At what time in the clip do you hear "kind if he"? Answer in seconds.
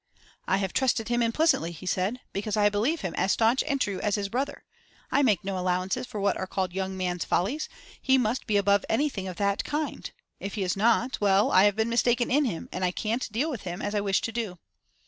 9.63-10.63